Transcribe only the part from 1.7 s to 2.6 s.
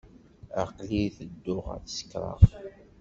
ad sekṛeɣ.